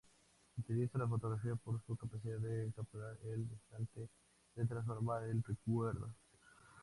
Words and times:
Utiliza 0.57 0.97
la 0.97 1.07
fotografía 1.07 1.53
por 1.53 1.79
su 1.85 1.95
capacidad 1.95 2.39
de 2.39 2.73
capturar 2.75 3.17
el 3.31 3.41
instante, 3.41 4.09
de 4.55 4.65
transformar 4.65 5.25
el 5.25 5.43
recuerdo. 5.43 6.09